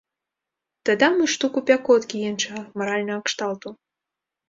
Дадам 0.91 1.13
і 1.27 1.27
штуку 1.35 1.59
пякоткі 1.69 2.25
іншага, 2.33 2.67
маральнага 2.83 3.21
кшталту. 3.33 3.79